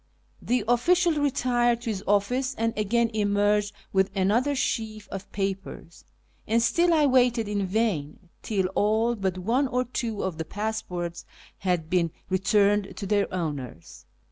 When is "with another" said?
3.93-4.55